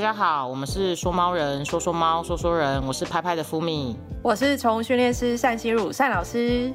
[0.00, 6.72] 大家好，我们是说猫人，说说猫，说说人，我是拍拍的福米，我是宠物训练师单心如单老师。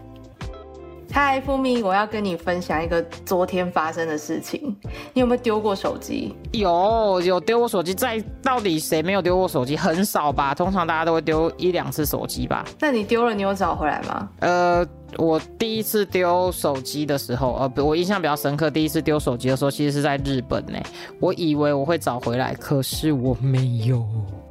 [1.12, 4.76] 嗨，福米，我要跟你分享一个昨天发生的事情。
[5.12, 6.36] 你有没有丢过手机？
[6.52, 7.96] 有，有丢过手机。
[7.96, 9.76] 在到底谁没有丢过手机？
[9.76, 12.64] 很少吧，通常大家都会丢一两次手机吧。
[12.80, 14.30] 那你丢了，你有找回来吗？
[14.42, 14.86] 呃，
[15.18, 18.70] 我第一次丢手机的时候，呃，我印象比较深刻。
[18.70, 20.80] 第一次丢手机的时候，其实是在日本呢。
[21.20, 24.06] 我以为我会找回来，可是我没有。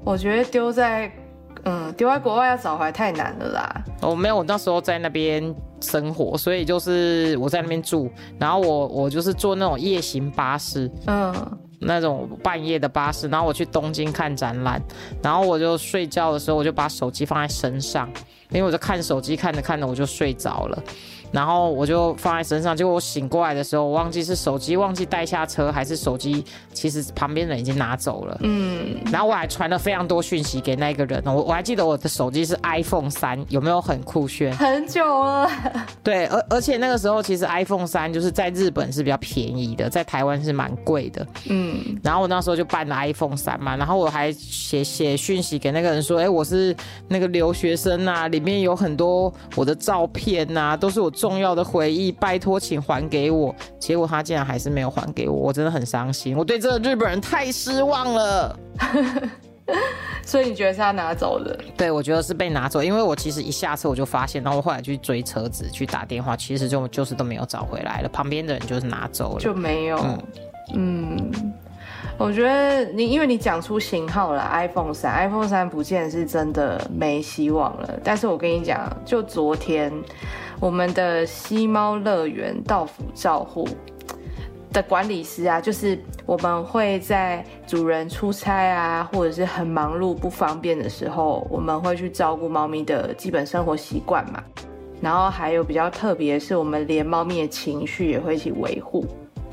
[0.05, 1.11] 我觉得丢在。
[1.67, 3.85] 嗯，丢在国外要找回来太难了啦。
[4.03, 11.33] 我没有，我那时候在那边生活，所以就是我在那边住，然后我我就是坐那种夜行巴士，嗯，
[11.85, 14.83] 那种半夜的巴士，然后我去东京看展览，
[15.23, 18.09] 然后我就睡觉的时候我就把手机放在身上，
[18.51, 20.83] 因为我就看手机看着看着我就睡着了。
[21.35, 28.39] 然后我就放在身上，结果我醒过来的时候，我忘记是手机忘记带下车，还是手机其实旁边人已经拿走了。
[28.43, 34.57] 嗯，然后我还传了非常多讯息给那个人，我我还记得我的手机是 iPhone 三，有没有很酷炫？
[34.57, 35.51] 很久了。
[36.05, 41.27] 对，而而且那个时候其实 iPhone 三就是在日本是比较便宜的，在台湾是蛮贵的。
[41.49, 46.77] 嗯，然后我那时候就办了 iPhone 三嘛，然后我还写写讯息给那个人说，哎，我是
[47.09, 51.13] 那个留学生啊，里面有很多我的照片呐，都是我。
[51.25, 53.55] 重要的回忆，拜托，请还给我。
[53.79, 56.37] 结果他竟然还是没有还给我，我真的很伤心。
[56.37, 58.59] 我对这个日本人太失望了。
[60.23, 61.59] 所以你觉得是他拿走的？
[61.79, 68.09] 对，我觉得是被拿走，因为我其实一下车我就发现，然后我后来去追车子去打电话，其实就就是都没有找回来了。
[68.11, 69.99] 旁边的人就是拿走了，就没有。
[70.75, 71.33] 嗯。
[72.17, 77.99] 我觉得你，因为你讲出型号了，iPhone 三，iPhone 三不见是真的没希望了。
[78.05, 79.93] 但是我跟你讲，就昨天，
[80.61, 83.69] 我们的吸猫乐园到府照护
[84.73, 94.43] 的管理师啊，就是我们会在主人出差啊，或者是很忙碌不方便的时候，我们会去照顾猫咪的基本生活习惯嘛。
[95.01, 99.05] 然后还有比较特别，是我们连猫咪的情绪也会一起维护。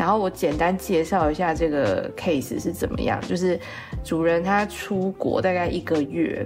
[0.01, 3.59] 然后我简单介绍一下这个 case 是怎么样，就是
[4.03, 6.44] 主人他出国大概一个月，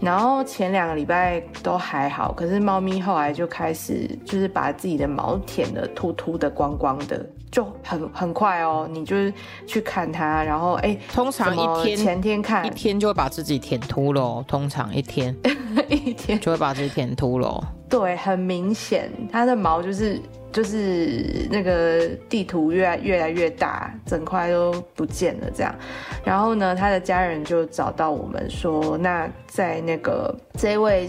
[0.00, 8.88] 然后前两个礼拜都还好，可是猫咪后来就开始就是把自己的毛舔的秃秃的、光光的，就很很快哦。
[8.90, 9.30] 你就是
[9.66, 15.36] 去看它，然后哎，通常一天前天看一天就会把自己舔秃了，通常一天
[15.90, 17.62] 一天就会把自己舔秃了。
[17.86, 20.18] 对，很明显，它的毛就是。
[20.58, 25.72] 就是那个地图越来越来越大，整块都不见了这样。
[26.24, 31.08] 然后呢，他的家人就找到我们说，那在那个这位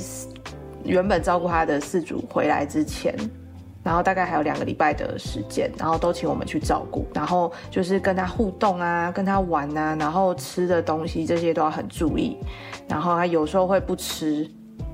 [0.84, 3.16] 原本照顾他的饲主回来之前，
[3.82, 12.38] 然后大概还有两个礼拜的时间，然后都请我们去照顾，然后就是跟他互动啊，跟他玩啊，然后吃的东西这些都要很注意。
[12.88, 14.48] 然后他有时候会不吃。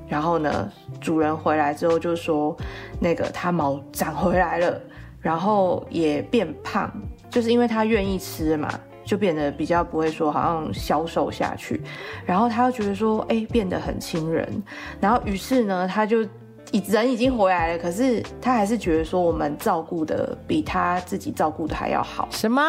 [0.08, 0.72] 然后呢，
[1.02, 2.56] 主人回来之后就说，
[3.00, 4.82] 那个它毛长回来了，
[5.20, 6.92] 然后也变胖，
[7.30, 8.70] 就是因为它愿意吃嘛，
[9.04, 11.82] 就变得比较不会说好像消瘦下去。
[12.26, 14.64] 然后他又觉得说，哎，变得很亲人。
[15.00, 16.26] 然后于是呢，他就。
[16.88, 22.28] 人已经回来了，可是他还是觉得说我们照顾的比他自己照顾的还要好。
[22.32, 22.62] 什么？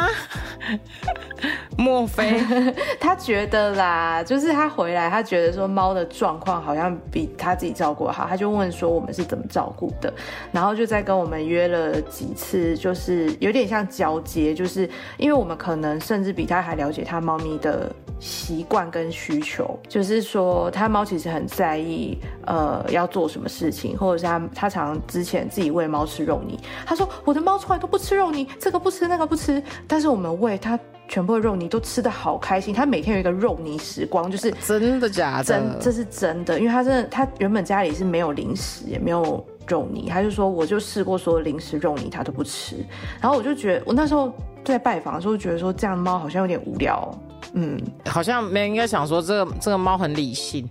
[1.77, 2.41] 莫非
[2.99, 4.23] 他觉得啦？
[4.23, 10.13] 就是他回来，他觉得说猫的状况好像比他自己照顾好，他就问说我们是怎么照顾的，
[10.51, 23.97] 然后就在跟我们约了几次，就是有点像交接，就是因为我们可能甚至比他还了解他猫咪的习惯跟需求，就是说他猫其实很在意呃要做什么事情。
[23.97, 26.59] 或者是他，他常之前自己喂猫吃肉泥。
[26.85, 29.63] 他说我的猫从来都不吃肉泥，这个不吃那个不吃。
[29.87, 30.79] 但是我们喂它
[31.09, 35.45] 全部的肉泥都吃的好开心，他每天有一个肉泥时光，就是真的假的？
[35.45, 42.77] 真，这是真的，因为他真的，他原本家里是没有零食，也没有肉泥，他就说我就试过所有零食肉泥，他都不吃。
[43.21, 44.33] 然后我就觉得，我那时候
[44.65, 47.17] 在拜访的时候，觉得说这样的猫好像有点无聊。
[47.57, 50.67] 嗯，好像没人应该想说这个这个猫很理性，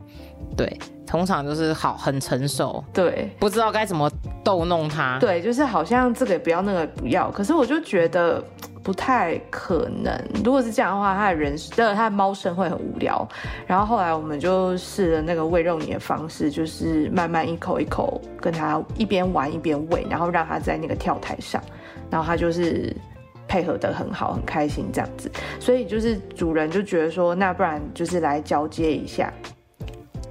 [0.56, 0.80] 对。
[1.08, 4.12] 通常就是好很成熟，对，不知道该怎么
[4.44, 7.30] 逗弄它，对，就是好像这个也不要，那个不要。
[7.30, 8.44] 可是我就觉得
[8.84, 10.20] 不太可能。
[10.44, 13.26] 如果是这样的话，它的人的它的猫生会很无聊。
[13.68, 21.62] 然后后来我们就试了那个喂肉泥的方式，就是慢慢一口一口跟它一边玩一边喂，然后让它在那个跳台上，
[22.10, 22.94] 然后它就是
[23.48, 25.32] 配合的很好，很开心这样子。
[25.60, 29.32] 所以就是主人就觉得说，那不然就是来交接一下。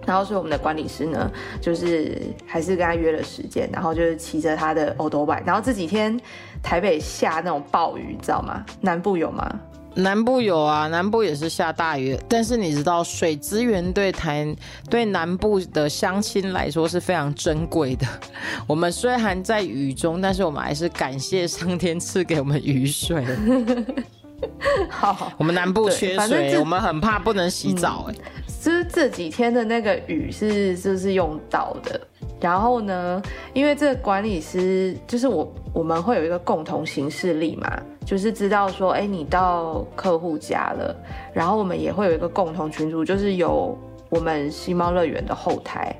[0.06, 1.30] 然后，所以我们的管理师呢，
[1.62, 5.42] 就是还是跟他约了时间，然后就是骑着他的欧多拜。
[5.46, 6.14] 然后这几天
[6.62, 8.62] 台北下那种暴雨，你知道吗？
[8.82, 9.48] 南部有吗？
[9.94, 14.46] 南部有啊，南部也是下大雨，但是你知道水资源对台
[14.90, 18.06] 对南部的乡亲来说是非常珍贵的。
[18.66, 23.24] 我们虽然在雨中，但是我们还是感谢上天赐给我们雨水。
[24.90, 28.10] 好，我们南部缺水，我们很怕不能洗澡。
[28.10, 28.14] 哎，
[28.60, 32.00] 就是这几天的那个雨是就是用到的。
[32.40, 33.22] 然后呢，
[33.54, 40.94] 因为这个管理师就是我，我们会有一个共同行事历嘛，就是知道说，哎，你到客户家了。
[41.32, 43.76] 然后我们也会有一个共同群组，就是有
[44.10, 45.94] 我们星猫乐园的后台，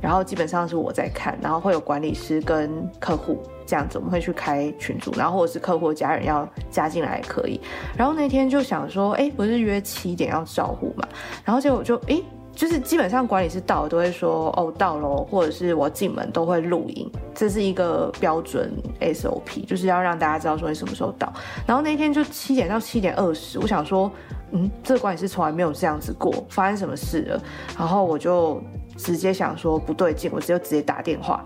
[0.00, 3.38] 然后基本上是我在看，然后会有管理师跟客户。
[3.66, 7.58] 这样子我们会去开群组，然后或者是客户家人要加进来也可以。
[7.96, 11.08] 然后那天就想说，哎，不是约七点要招呼嘛？
[11.46, 12.20] 然后结果就，哎，
[12.54, 21.32] 就是基本上管理师到都会说，哦，到了，或者是我进门都会录音，这是一个标准 SOP，就是要让大家知道说你什么时候到。
[21.66, 24.10] 然后那天就七点到七点二十，我想说，
[24.52, 27.42] 嗯，这个管理师从来没有这样子过，发生什么事了？
[27.76, 28.62] 然后我就
[28.96, 31.42] 直接想说不对劲，我就直接打电话。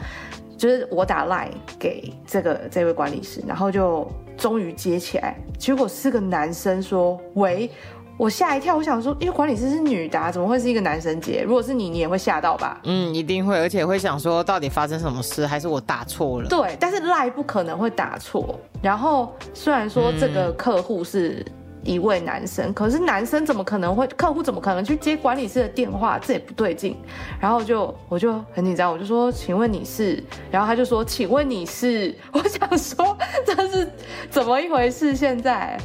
[0.58, 4.04] 就是我打 line 给这个这位管理师，然后就
[4.36, 7.70] 终于接起来，结果是个男生说：“喂，
[8.18, 11.42] 我吓一跳，我想说，因为管理师是女的，怎么会是一个男生接？
[11.46, 16.48] 如果是你，你也会吓到吧？”嗯，一定会，而且会想说，到底发生什么事，还是我打错了？
[16.48, 18.58] 对，但是 line 不可能会打错。
[18.82, 21.46] 然后虽然说这个客户是。
[21.84, 26.18] 一位男生，可是男生怎么可能会客户怎么可能去接管理师的电话？
[26.18, 26.94] 这也不对劲。
[27.40, 33.16] 然后就我就很紧张，我就说：“请问你是？”然后他就说：“请问你是？” 我想说
[33.46, 33.90] 这是
[34.28, 35.14] 怎么一回事？
[35.14, 35.78] 现在，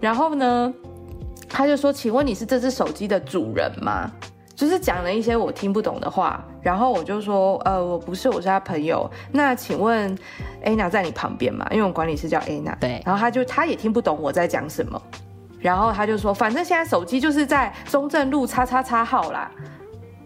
[0.00, 0.72] 然后呢，
[1.48, 4.10] 他就说：“请问你是这只手机的主人吗？”
[4.54, 9.08] 就是讲了一些我听不懂的话，然后我就说，呃，我不是，我是他朋友。
[9.30, 10.18] 那请问
[10.64, 11.64] ，Anna 在你旁边吗？
[11.70, 12.76] 因为我们管理师叫 Anna。
[12.80, 13.00] 对。
[13.06, 15.00] 然后他就他也听不懂我在讲什么，
[15.60, 19.48] 然后他就说，反正现在手机就是在中正路叉叉叉号啦。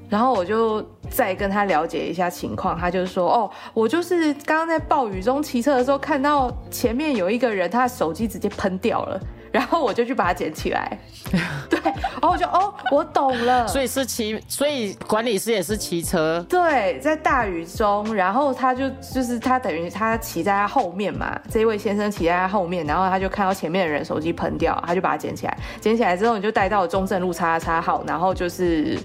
[0.08, 9.20] 然后我就再跟他了解一下情况，他就说，哦，我就是刚刚在暴雨中骑车的时候，看到前面有一个人，他的手机直接喷掉了。
[9.52, 10.98] 然后我就去把它捡起来，
[11.68, 28.98] 对，然后我就哦，我懂了，所以是骑，所以管理师也是骑车，对，在大雨中，然后他就就是他等于他骑在他后面嘛，这位先生骑在他后面，然后他就看到前面的人手机喷掉，他就把它捡起来，捡起来之后你就带到中正路叉叉号，然后就是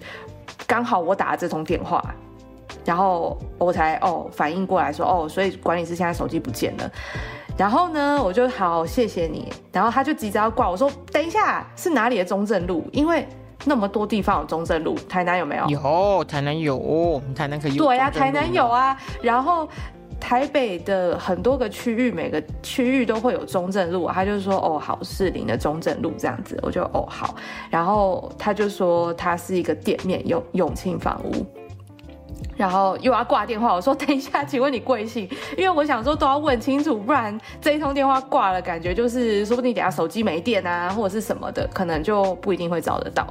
[0.66, 2.02] 刚好我打了这通电话，
[2.86, 6.92] 然后我才哦反应过来说哦，所以管理师现在手机不见了。
[7.58, 9.52] 然后呢，我就好谢谢你。
[9.72, 12.88] 然后他就急着要挂，我说等一下是哪里的中正路？
[12.92, 13.28] 因为
[13.66, 15.66] 那么多地方有中正路，台南有没有？
[15.68, 17.76] 有，台南有，台南可以。
[17.76, 18.96] 对呀，台南有啊。
[19.22, 19.68] 然后
[20.20, 24.08] 台北的很多个区域，每个区域都会有中正路。
[24.08, 27.36] 他就说哦，好士林的中正路这样子，我就哦好。
[27.72, 31.46] 然后他就说他是一个店面，永永庆房屋。
[32.58, 35.30] 然后又要挂电话，我说等一下，请问你贵姓？
[35.56, 43.28] 因为我想说都要问清楚，不然这一通电话挂了，感觉就是说不定等下手机没电啊，或者是什么的，可能就不一定会找得到。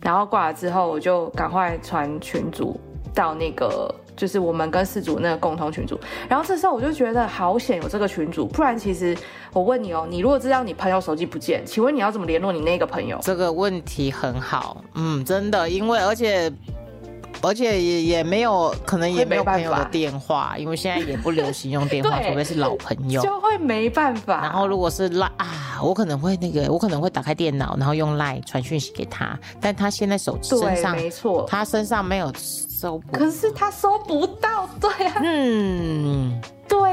[0.00, 2.80] 然后挂了之后，我就赶快传群组
[3.14, 5.96] 到那个就是我们跟四组那个共同群组。
[6.28, 9.16] 然后这时候我就觉得好险有这个群组，不然其实
[9.52, 13.18] 我问你哦，你如果知道你朋友手机不见，请问你要怎么联络你那个朋友？
[13.22, 16.52] 这个问题很好，嗯，真的，因为而且。
[17.40, 24.40] 而且也也没有，可能也没有朋友的电话，因为现在也不流行用电话， 除非是老朋友，就会没办法。
[24.42, 36.40] 然后如果是赖啊，我可能会那个，我可能会打开电脑，然后用赖传讯息给他，但他现在手机身上没错，他身上没有收，可是他收不到，对啊，嗯。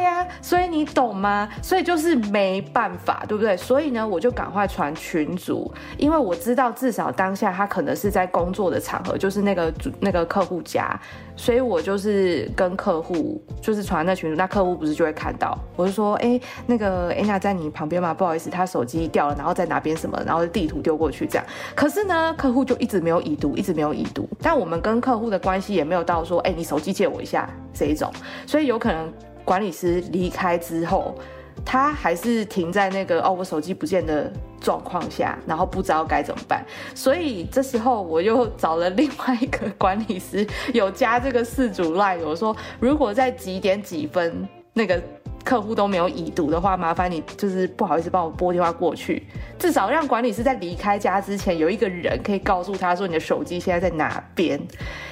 [0.06, 1.50] 对呀，所以你懂吗？
[1.64, 3.58] 所以就是没办法，对不对？
[3.58, 10.96] 所以呢，我就赶快传群组，因为我知道至少当下他可能是在工作的场合，就是那个主那个客户家，
[11.36, 18.14] 所以我就是跟客户就是传那群组，那客户不是就会看到，我就说，哎，那个安娜在你旁边吗？
[18.14, 21.44] 不好意思，他手机掉了，然后在哪边什么，然后地图丢过去这样。
[21.74, 28.14] 可是呢，客户就一直没有已读，一直没有已读，但我们跟客户的关系也没有到说，哎，你手机借我一下这一种，
[28.46, 29.12] 所以有可能。
[29.46, 31.16] 管理师离开之后，
[31.64, 36.66] 他还是停在那个哦，我手机不见的状况下，然后不知道该怎么办。
[36.94, 45.02] 所以这时候我又找了另外一个管理师，有加这个四组 line，我说如果在几点几分那个
[45.44, 49.24] 客户都没有已读的话，麻烦你就是不好意思帮我拨电话过去，
[49.60, 54.60] 至少让管理师在离开家之前有一个人可以告诉他说你的手机现在在哪边。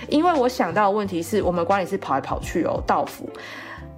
[0.09, 3.29] 因为我想到的问题是我们管理师跑来跑去哦，到府。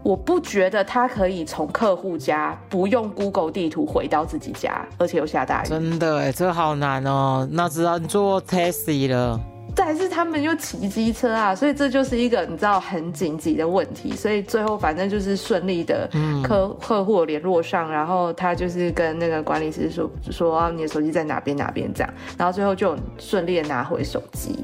[0.05, 5.67] 我不觉得他可以从客户家不用 Google 地图回到自己家，而且又下大雨。
[5.67, 7.47] 真的哎，这好难哦。
[7.51, 9.39] 那知道你坐 taxi 了，
[9.75, 14.15] 但是他们又骑机车啊，所以这就是一个你知道很紧急的问题。
[14.15, 16.07] 所以最后反正就是顺利的
[16.43, 24.63] 客客户联络上，然后他就是跟那个管理师说说你的手机在哪边哪边这样，然后最后就顺利的拿回手机。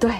[0.00, 0.10] 对，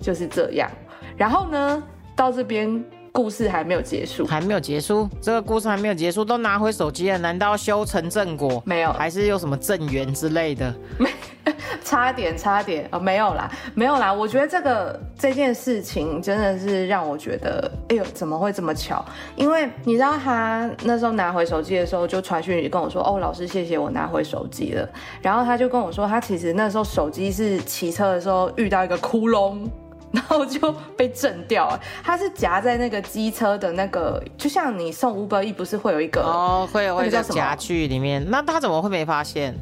[0.00, 0.70] 就是这样。
[1.18, 1.82] 然后呢，
[2.16, 2.82] 到这边。
[3.12, 8.62] 故事还没有结束，还没有结束，这个故事还没有结束，都拿回手机了，难道修成正果？
[8.64, 10.72] 没有，还是有什么正缘之类的？
[10.98, 11.10] 没，
[11.84, 14.12] 差点，差点哦，没有啦，没有啦。
[14.12, 19.04] 我觉得这个这件事情真的是让我觉得，哎呦，怎么会这么巧？
[19.34, 24.88] 因为你知道他那时候拿回手机的时候，就传讯跟我说，哦，老师，谢谢我拿回手机了。
[25.20, 29.68] 然后他就跟我说，他其实那时候手机是骑车的时候遇到一个窟窿。
[30.12, 39.54] 然后就被震掉了，它是夹在那个机车的那个，就像你送五百亿不是会有一个哦，会有一个夹具里面，那他怎么会没发现？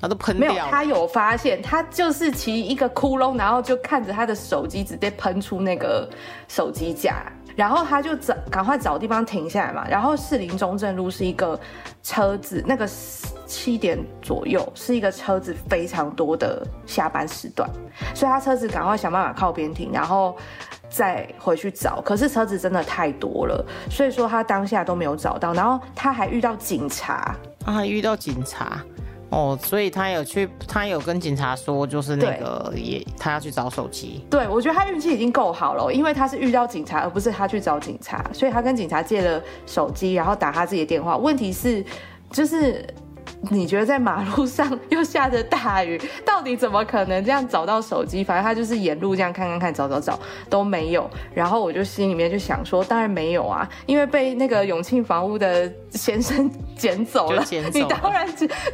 [0.00, 6.08] 他都喷掉，没有，他有发现，他就是骑一个窟窿，然后就看着他的手机直接喷出那个
[6.48, 7.24] 手机架。
[7.54, 9.86] 然后他就找赶快找地方停下来嘛。
[9.86, 11.58] 然后士林中正路是一个
[12.02, 12.88] 车子，那个
[13.52, 17.68] 七点左右是一个车子非常多的下班时段，
[18.14, 20.34] 所以他车子赶快想办法靠边停，然后
[20.88, 22.00] 再回去找。
[22.00, 25.52] 可是车子真的太多了，所以说他当下都没有找到。
[25.52, 28.82] 然后他还遇到警察，他还遇到警察。
[29.28, 34.24] 哦，所以他有去，他有跟警察说，就是那个也他要去找手机。
[34.30, 41.18] 对，我觉得他运气已经够好了，因为他是遇到警察，而不是他去找警察，所以他跟警察借了手机，然后打他自己的电话。
[41.18, 41.84] 问题是，
[42.30, 42.82] 就是。
[43.50, 48.22] 你觉得在马路上又下着大雨，到底怎么可能这样找到手机？
[48.22, 50.18] 反正他就是沿路这样看看看，找找找
[50.48, 51.10] 都没有。
[51.34, 57.44] 然后我就心里面就想说，当然没有啊，因为被那个永庆房屋的先生捡走了。
[57.72, 58.26] 你当然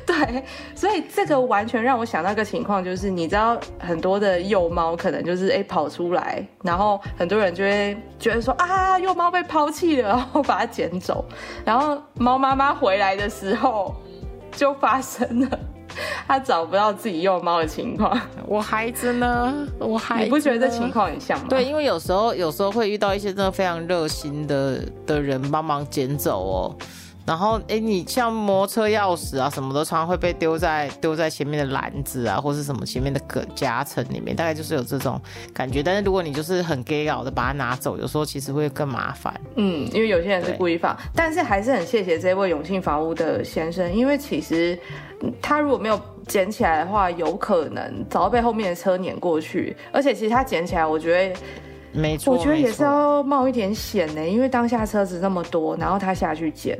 [0.04, 0.44] 对，
[0.74, 11.24] 所以这个完全让我想到一个情况，就是你知道很多的幼猫可能就是哎跑出来，然后很多人就会觉得说啊幼猫被抛弃了，然后把它捡走，
[11.64, 13.96] 然后猫妈妈回来的时候。
[14.58, 15.58] 就发生了，
[16.26, 18.20] 他找不到自己幼猫的情况。
[18.44, 19.54] 我孩子呢？
[19.78, 21.46] 我孩子，你不觉得这情况很像吗？
[21.48, 26.76] 对，因为有时候有时候会遇到一些真的非常热心的的人帮忙捡走哦。
[27.28, 35.20] 然后，哎，你像摩托车钥匙啊，什么都常常会被丢在丢在前面的篮子啊，或是什么前面的隔夹层里面，大概就是有这种
[35.52, 35.82] 感觉。
[35.82, 39.38] 但是如果你就是很 gay 佬的把它拿走，有时候其实会更麻烦。
[39.56, 44.78] 嗯，因为有些人是故意放，但是还是很谢谢这位永庆房屋的先生，因为其实
[45.42, 49.76] 他如果没有捡起来的话，有可能早被后面的车碾过去。
[49.92, 51.40] 而且其实他捡起来，我觉得
[51.92, 56.78] 没错，我觉得也是要冒一点险呢，因为当下车子那么多，然后他下去捡。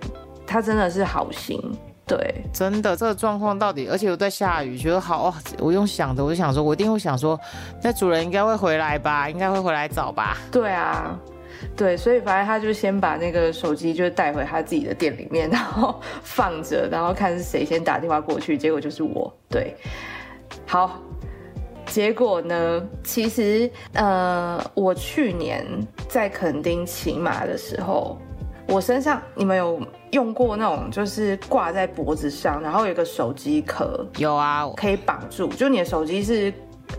[0.49, 1.61] 他真的是好心，
[2.07, 7.38] 对，真的这个状况到底，而且又在下雨，觉得好，我用想的，我就想说，我一定会想说，
[7.83, 10.38] 那主人应该会回来吧，应该会回来找吧。
[10.50, 11.21] 对啊，
[11.76, 19.31] 对，所以反正他就先把那个手机就带回他自己的店里面，然后放着，然后看是谁先打电话过去，结果就是我。
[19.50, 19.76] 对，
[20.67, 20.99] 好，
[21.85, 25.62] 结果呢，其实呃，我去年
[26.09, 28.19] 在垦丁骑马的时候。
[28.71, 29.81] 我身上，你们有
[30.12, 36.53] 用过那种就是挂在脖子上，然后有一个手机壳，有啊，可以绑住，就你的手机是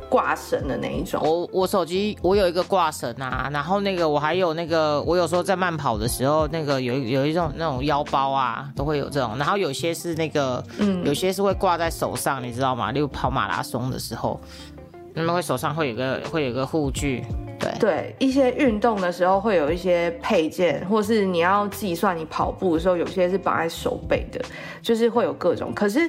[0.10, 1.22] 挂绳的那一种。
[1.24, 12.92] 我我手机我有一个挂绳啊，然后那个我还有那个，我有时候在慢跑的时候，那个有有一种那种腰包啊，都会有这种，然后有些是那个，嗯，有些是会挂在手上，你知道吗？
[12.92, 14.40] 例如跑马拉松的时候。
[15.16, 17.26] 他们会手上会有个会有个护具，
[17.80, 24.40] 对，一些运动的时候会有一些配件，或是你要计算你跑步的时候，有些是绑在手背的，
[24.82, 25.74] 就是会有各种。
[25.74, 26.00] 可是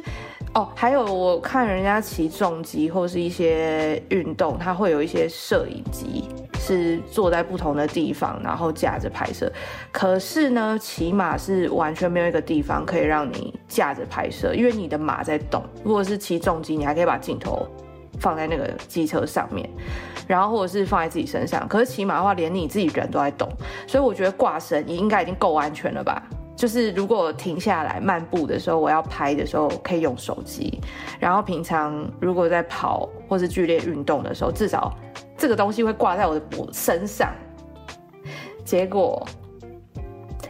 [0.54, 6.25] 哦，还有我看人家骑重机或是一些运动，它会有一些摄影机
[6.59, 9.50] 是坐在不同的地方，然后架着拍摄。
[9.92, 15.62] 可是呢，骑马是完全没有一个地方可以让你架着拍摄，因为你的马在动。
[15.85, 17.66] 如果是骑重机，你还可以把镜头。
[18.20, 19.68] 放在那个机车上面，
[20.28, 21.66] 然后或者是放在自己身上。
[21.66, 23.48] 可是骑马的话，连你自己人都在动，
[23.86, 26.22] 所以我觉得挂绳你应该已经够安全了吧？
[26.54, 30.78] 就是如果停下来漫步的时候，我要拍的时候可以用手机。
[31.18, 34.94] 然后平常如果在跑或是剧烈运动的时候，至少
[35.38, 37.32] 这个东西会挂在我的脖身上。
[38.62, 39.26] 结果，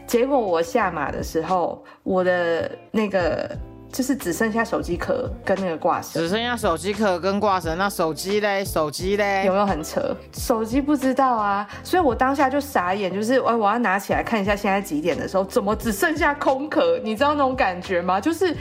[0.05, 3.57] 结果我下马的时候，我的那个
[3.93, 7.77] 就是只剩下手机壳跟那个挂绳，只剩下手机壳跟挂绳。
[7.77, 8.65] 那手机嘞？
[8.65, 9.45] 手机嘞？
[9.45, 10.17] 有没有很扯？
[10.33, 16.99] 手机不知道啊，所以我当下就傻眼，就是哎，我要拿起来看一下现在几点的时候，怎么只剩下空壳？
[17.03, 18.21] 你知道那种感觉吗？
[18.21, 18.57] 就是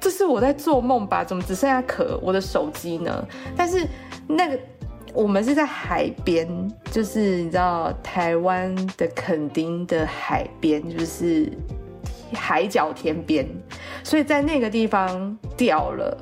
[0.00, 1.22] 这是我在做梦吧？
[1.22, 2.18] 怎么只剩下壳？
[2.22, 3.24] 我的手机呢？
[3.54, 3.86] 但是
[4.26, 4.58] 那个
[5.12, 6.48] 我们是在海边，
[6.90, 11.52] 就是你知道台湾的垦丁的海边，就是。
[12.34, 13.46] 海角天边，
[14.02, 16.16] 所以在那个地方掉了。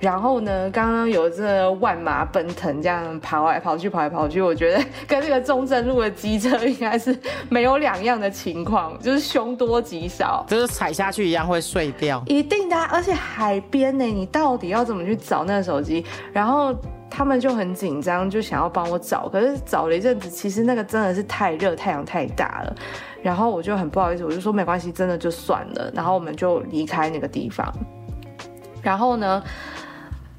[0.00, 12.22] 然后呢，刚刚有这万马奔腾，这样跑来跑去，跑来跑去，我觉得跟这个中正路的机车应该是没有两样的情况，就是凶多吉少，就是踩下去一样会碎掉。
[12.26, 16.04] 一定的，而且海边呢，你到底要怎么去找那个手机？
[16.34, 16.74] 然后
[17.16, 22.74] 他们就很紧张，就想要帮我找，可是找了一阵子，其实那个真的是太热，太阳太大了。
[23.22, 25.92] 然后我就很不好意思，我就说没关系，真的就算了。
[25.94, 27.72] 然后我们就离开那个地方。
[28.82, 29.40] 然后呢，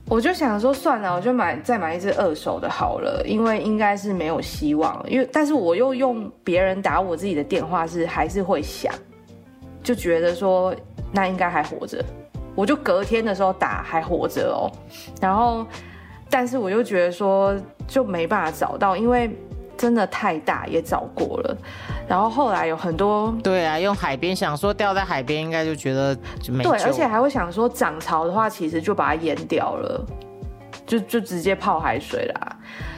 [0.10, 5.02] 我就想说算了，我就买再买一只二手的好了，因为应该是没有希望。
[5.08, 8.94] 因为但是我又用别人打我自己的电话是还是会响，
[9.82, 10.76] 就觉得说
[11.14, 12.04] 那应该还活着。
[12.54, 14.70] 我就隔天的时候打还活着哦。
[15.22, 15.66] 然后，
[16.36, 17.56] 但是我又觉得说
[17.88, 19.32] 就没办法找到，因为。
[19.78, 21.58] 真的太大，也找过了，
[22.08, 30.06] 然后后来有很多对啊，用海边想说掉在海边应该就觉得就没对，而且还会想说涨潮的话，其实就把它淹掉了，
[30.88, 32.56] 就就直接泡海水啦。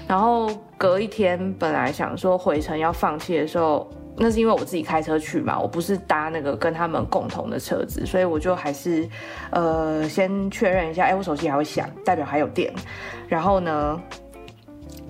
[0.08, 9.07] 然后隔一天本来想说回程要放弃的时候，那是因为我自己开车去嘛，我不是搭那个跟他们共同的车子，所以我就还是
[9.51, 12.74] 呃先确认一下，哎，我手机还会响，代表还有电。
[13.27, 14.01] 然后呢，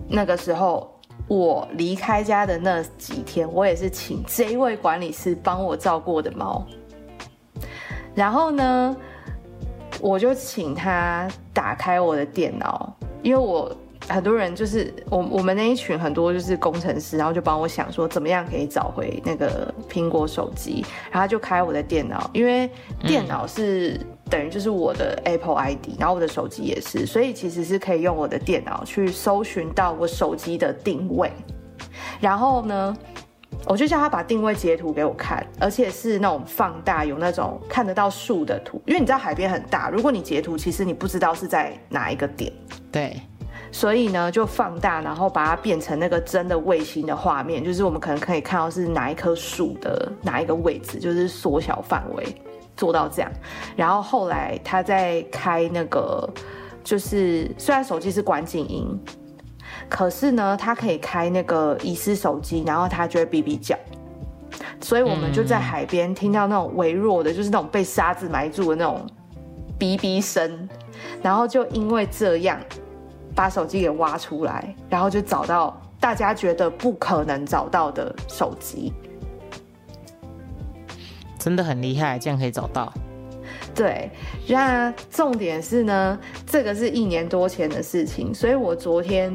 [0.08, 0.94] 那个时候。
[1.30, 6.66] 我离开家的那几天，我也是请这一位管理师帮我照顾我的猫。
[8.16, 8.96] 然后呢，
[10.00, 13.70] 我就请他打开我的电脑，因为我
[14.08, 22.70] 很多人就是我我们那一群很多就是工程师，然后就帮我想说怎么样可以找回那个苹果手机，然后就开我的电脑，因为
[23.02, 24.00] 电脑是。
[24.30, 31.32] 等于就是我的 Apple ID，然后我的手机也是，所以其实是可以用我的电脑去搜寻到我手机的定位。
[32.20, 32.93] 然后呢，
[33.65, 38.82] 我就叫他把定位截图给我看，而且是那种放大，有那种看得到树的图。
[38.86, 42.52] 因为你知道海边很大，如果你截图，其实你不知道是在哪一个点。
[42.91, 43.22] 对，
[43.71, 52.36] 所以呢就放大，然后把它变成那个真的卫星的画面，就是我们可能可以看到是哪一棵树的哪一个位置，就是缩小范围。
[52.75, 53.32] 做到这样，
[53.75, 56.30] 然后后来他在开那个，
[56.84, 58.88] 就是虽然手机是关静音，
[59.89, 63.75] 可是呢，他可以开那个遗失手机，然后他就会哔哔叫，
[64.80, 69.03] 所以我们就在海边听到那种微弱的，就是那种被沙子埋住的那种
[69.80, 70.69] 哔哔声，
[71.23, 72.60] 然后就因为这样
[73.38, 78.91] 把手机给挖出来，然后就找到大家觉得不可能找到的手机。
[81.38, 82.91] 真的很厉害，这样可以找到。
[83.76, 84.10] 对，
[84.47, 89.32] 那重点是呢，这个是一年多前的事情，所以我昨天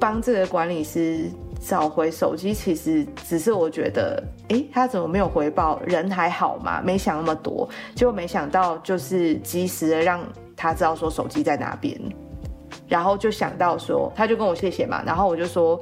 [0.00, 1.30] 帮这个管理师
[1.64, 5.80] 找回手机，其实只是我觉得，哎，他怎么没有回报？
[5.86, 6.82] 人还好嘛？
[6.82, 10.20] 没想那么多，结果没想到就是及时的让
[10.56, 11.96] 他知道说手机在哪边，
[12.88, 15.80] 然后就想到说，他就跟我谢谢嘛，然后我就说。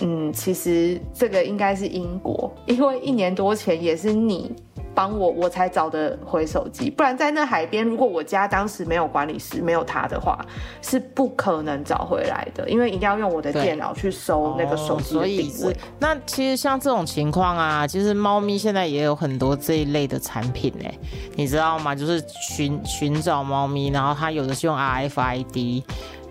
[0.00, 4.52] 嗯，其实这个应该是因果，因为一年多前也是你
[4.94, 10.38] 帮我，我才找的回手机，不然在那海边，如果我家当时没有管理师，没有他的话，
[10.80, 15.76] 是不可能找回来的，因为一定要用我的电脑去搜那个手机的定位。
[15.98, 20.88] 那其实像这种情况啊，其实猫咪现在也有很多这一类的产品呢，
[21.34, 21.94] 你知道吗？
[21.94, 25.82] 就是寻寻找猫咪，然后它有的是用 RFID。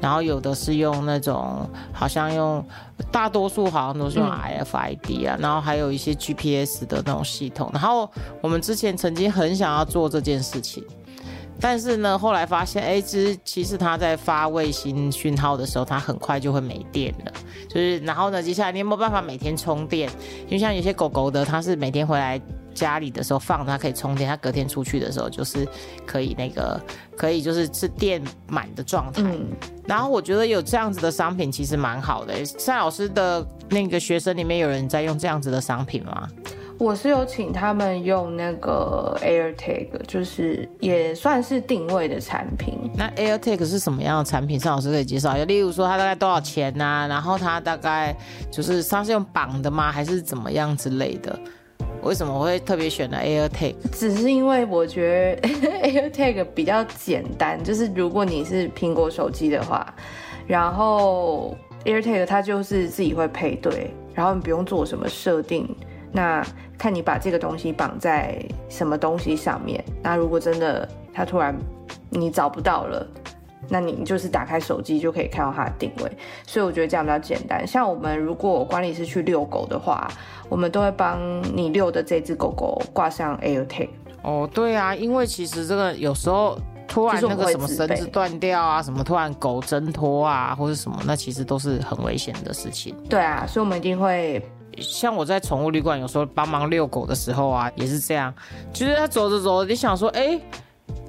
[0.03, 2.61] 然后有的是用那种，好像用，
[3.09, 7.69] 大多数好像都是用 RFID 啊，然后还有一些 GPS 的那种系统。
[7.71, 8.11] 然后
[8.41, 10.83] 我们之前曾经很想要做这件事情，
[11.57, 17.31] 但是呢，后来发现，哎，其实其实它在发卫星讯号的时候，它很快就会没电了。
[17.69, 20.09] 就是，然后呢，接下来你有没有办法每天充电？
[20.47, 22.41] 因为像有些狗狗的，它是每天回来。
[22.73, 25.67] 家里的时候放它可以充电，它隔天出去的时候就是
[26.05, 26.81] 可以那个
[27.15, 29.23] 可以就是是电满的状态。
[29.85, 32.45] 然后我觉得有这样子的商品其实蛮好的。
[32.45, 36.27] 蔡老师的那个学生里面有人在用这样子的商品吗？
[36.79, 42.91] 我是有请他们用那个 AirTag，就是也算是定位的产品。
[42.95, 44.57] 那 AirTag 是什么样的产品？
[44.57, 45.45] 蔡老师可以介绍一下。
[45.45, 47.07] 例如说它大概多少钱啊？
[47.07, 48.13] 然后它大概
[48.51, 49.91] 就是它是用绑的吗？
[49.91, 51.39] 还是怎么样之类的？
[52.03, 53.75] 为什么会特别选了 AirTag？
[53.91, 55.49] 只是因为我觉得
[55.87, 59.93] AirTag 比较简单，就是如果你是苹果手机的话，
[60.45, 65.67] 然后 AirTag 它就是自己会配对，然后你不用做什么设定。
[66.11, 66.45] 那
[66.77, 68.37] 看你把这个东西绑在
[68.69, 69.83] 什么东西上面。
[70.03, 71.57] 那如果真的它突然
[72.09, 73.07] 你找不到了，
[73.69, 76.11] 那你就是打开手机就可以看到它的定位。
[76.45, 77.65] 所以我觉得这样比较简单。
[77.65, 80.07] 像我们如果管理师去遛狗的话，
[80.49, 81.19] 我们都会帮
[81.55, 83.89] 你遛的这只狗狗挂上 AirTag。
[84.21, 92.95] 哦，对啊，因为其实这个有时候突然那个什么绳子断掉啊，什么突然狗挣脱啊，或者什么，那其实都是很危险的事情。
[93.09, 94.41] 对啊，所以我们一定会。
[94.79, 98.33] 像我在宠物旅馆有时候帮忙遛狗的时候啊，也是这样，
[98.71, 100.39] 就是它走着走着，你想说，哎。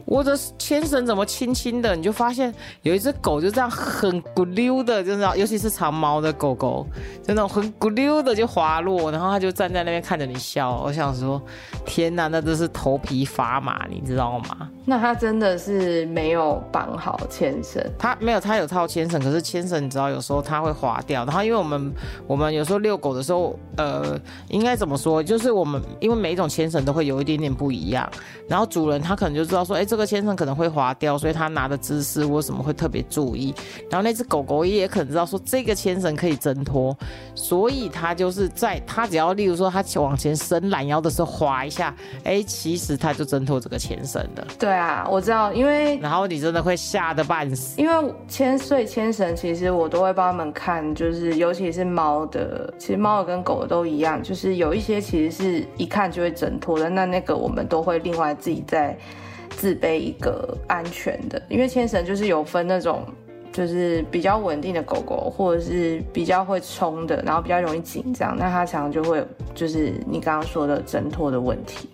[0.05, 1.97] 我的牵绳怎么轻轻的？
[1.97, 6.87] 你就发现有一只狗就这样很咕溜的，就是尤其是长毛的狗狗，
[7.23, 10.83] 就那种很咕溜的就滑落，然后它就站在那边看着你笑。
[10.85, 11.41] 我想说，
[11.87, 14.69] 天哪，那真是头皮发麻，你知道吗？
[14.85, 17.83] 那它真的是没有绑好牵绳？
[17.99, 21.25] 它没有，它有套牵绳，可是牵绳你知道有时候它会滑掉。
[21.25, 21.91] 然后因为我们
[22.27, 25.23] 我们有时候遛狗的时候，呃，应该怎么说？
[25.23, 28.07] 就是我们因为每一种牵绳都会有一点点不一样，
[28.47, 29.94] 然后主人他可能就知道说，哎。
[29.95, 33.55] 这个牵绳可能会滑掉，所以他拿的姿势或什么会特别注意。
[33.89, 36.97] 然后那只狗狗也可能知道说这个牵绳可以挣脱，
[37.33, 44.45] 所以它就是在它只要例如说它往前伸懒腰的时候滑一下，哎，其实它就挣脱这个牵绳的。
[44.59, 47.81] 对啊，我知道，因为然后你真的会吓得半死。
[47.81, 58.99] 因为牵碎牵绳，其实我都会帮他们看，就是尤其是猫的，其实猫的跟狗都一样，就是有一些其实是一看就会挣脱的，那那个我们都会另外自己在。
[59.57, 63.07] 自卑一个安全的，因为牵绳就是有分那种，
[63.53, 71.89] 就是比较稳定的狗狗，或者是比较会冲的，然后比较容易紧张，那它常常就会就是你刚刚说的挣脱的问题，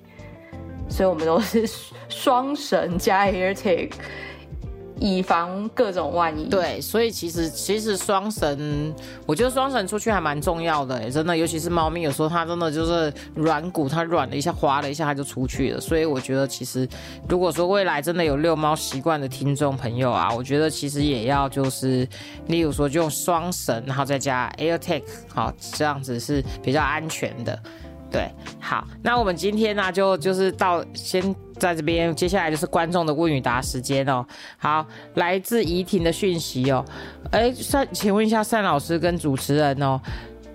[0.88, 1.64] 所以我们都是
[2.08, 3.90] 双绳加 AirTag。
[5.00, 6.44] 以防各种万一。
[6.44, 8.94] 对，所以其实其实双绳，
[9.26, 15.80] 我觉得双绳出去还蛮重要的，真的，尤其是猫咪，有时候它真的就是软骨，它软了一下，滑了一下，它就出去了。
[15.80, 16.86] 所以我觉得其实，
[17.28, 22.06] 如果说未来真的有遛猫习惯的听众朋友啊，我觉得其实也要就是，
[22.48, 25.02] 例如说就用双绳，然后再加 AirTag，
[25.34, 27.58] 好，这样子是比较安全的。
[28.10, 31.22] 对，好，那我们今天呢，就就是到先
[31.58, 34.26] 在这边，接下来就是观众的问与答时间哦。
[34.58, 36.84] 好，来自怡婷的讯息哦，
[37.30, 40.00] 哎，善，请问一下单老师跟主持人哦，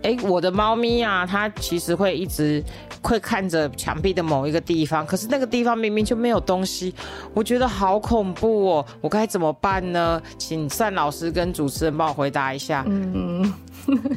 [0.03, 2.61] 哎，我的猫咪啊，它其实会一直
[3.01, 6.93] 会看着墙壁的某一个地方，可是那个地方明明就没有东西，
[7.33, 10.21] 我觉得好恐怖哦，我该怎么办呢？
[10.37, 12.83] 请单老师跟主持人帮我回答一下。
[12.85, 13.53] 嗯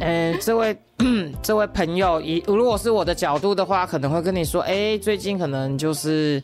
[0.00, 0.76] 嗯，这位。
[1.42, 6.42] 这位朋友，以如果是我的角度的话，可能会跟你说，哎，最近可能就是，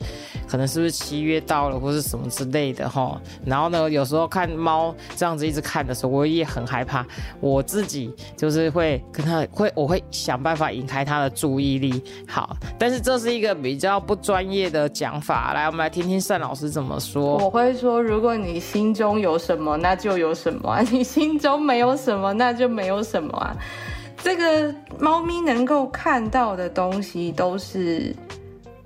[0.49, 3.21] 可能是不是七月到了，或是什么之类的哈。
[3.45, 7.05] 然后呢，有时候看猫这样子一直看的时候，我也很害怕。
[7.41, 12.01] 我自己就是会跟他会，我会想办法引开他的注意力。
[12.29, 15.53] 好，但是这是一个比较不专业的讲法。
[15.53, 17.39] 来，我们来听听单老师怎么说。
[17.39, 23.57] 我会说，如果你心中有什么，那就有什么；你心中没有什么，那就没有什么啊。
[24.25, 28.17] 这个猫咪能够看到的东西，都是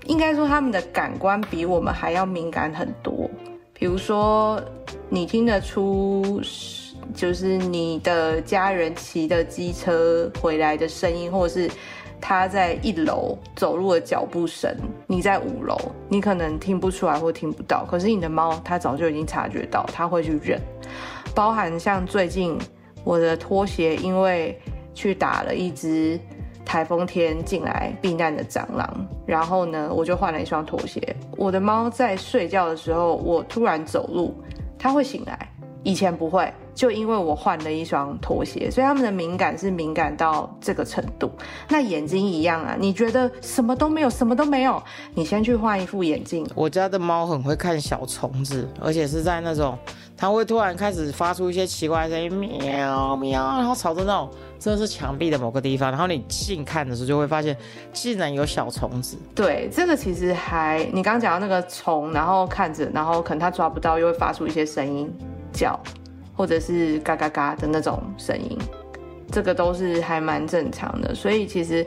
[0.07, 3.31] 应该说它们的感官比我们还要敏感很多。
[3.73, 4.61] 比如说，
[5.09, 6.43] 你听得出，
[7.15, 11.71] 就是你的家人骑的机车回来的声音，或者是
[12.21, 17.87] 他在一楼走路的脚步声，你在五楼，你可能听不出来或听不到。
[17.89, 20.61] 可是你的猫，它早就已经察觉到，它会去认。
[21.33, 22.59] 包含像最近
[23.05, 24.61] 我的拖鞋，因为
[24.99, 26.19] 去打了一只
[26.65, 31.15] 台风天进来避难的蟑螂，然后呢，我就换了一双拖鞋。
[31.37, 34.35] 我的猫在睡觉的时候，我突然走路，
[34.77, 35.49] 它会醒来，
[35.85, 41.31] 以前不会，就因为我换了一双拖鞋，所以它们的敏感是敏感到这个程度。
[41.69, 44.83] 那眼睛一样啊，你觉得什么都没有，什么都没有，
[45.15, 46.45] 你先去换一副眼镜。
[46.57, 49.79] 我家的猫很会看小虫子，而且是在那种，
[50.17, 54.29] 它会突然开始发出一些奇怪的声音，喵喵，然后吵着那种。
[54.59, 57.57] 这是墙壁的某个地方，然后你近看的时候就会发现，
[57.93, 59.17] 竟然有小虫子。
[59.35, 65.09] 对，这个其实还你刚刚讲到那个虫，然后看着，然后可能它抓不到，又会发出一些声音
[65.53, 65.79] 叫，
[66.35, 68.59] 或者是嘎嘎嘎的那种声音，
[69.31, 71.15] 这个都是还蛮正常的。
[71.15, 71.87] 所以其实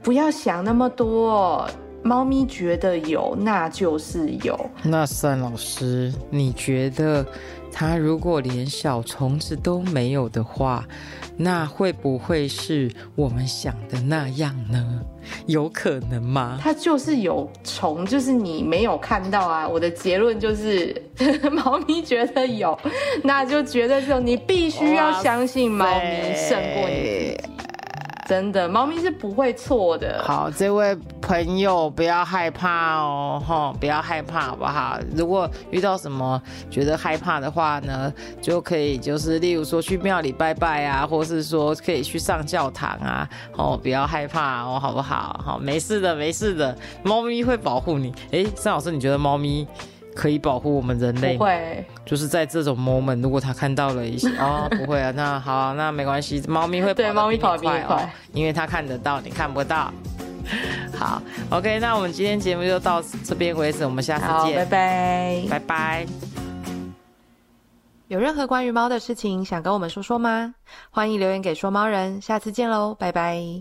[0.00, 1.68] 不要想那么多，
[2.02, 4.58] 猫咪觉得有，那就是有。
[4.82, 7.26] 那三老师，你觉得
[7.72, 10.86] 它如果连小虫子都没有的话，
[11.36, 15.00] 那会不会是我们想的那样呢？
[15.46, 16.58] 有可能吗？
[16.60, 19.66] 它就是有虫，就是你没有看到啊。
[19.66, 20.94] 我的结论就是，
[21.50, 22.78] 猫咪觉得有，
[23.24, 24.20] 那就觉得有。
[24.20, 27.36] 你必须要相信猫咪胜过你。
[28.32, 30.22] 真的，猫咪是不会错的。
[30.24, 34.98] 好，这位朋友不要害怕哦，哈，不要害怕，好不好？
[35.14, 36.40] 如果遇到什么
[36.70, 45.38] 觉得害怕的话呢，就可以就是例如说去庙里拜拜啊，或是说可以去上教堂啊，哦，不要害怕哦，好不好？
[45.44, 48.14] 好，没事的，没事的，猫咪会保护你。
[48.30, 49.68] 哎，郑老师，你觉得猫咪？
[50.14, 59.92] 可以保护我们人类，不会，就是在这种 moment，如果他看到了一些 哦，不会啊，那好，那没关系，猫咪会对，猫咪跑比你快，因为它看得到，你看不到。
[60.98, 66.06] 好，OK，那我们今天节目就到这边为止，我们下次见，拜拜，拜拜。
[68.08, 70.54] 有任何关于猫的事情想跟我们说说吗？
[70.90, 73.60] 欢迎留言给说猫人，下次见喽，拜拜。